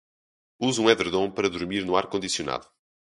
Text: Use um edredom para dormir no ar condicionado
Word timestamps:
Use 0.67 0.81
um 0.83 0.89
edredom 0.93 1.29
para 1.35 1.47
dormir 1.47 1.85
no 1.85 1.95
ar 1.95 2.07
condicionado 2.07 2.65